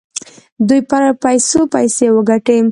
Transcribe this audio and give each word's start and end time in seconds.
دوی 0.67 0.81
پر 0.89 1.03
پیسو 1.23 1.59
پیسې 1.73 2.07
وګټي. 2.15 2.57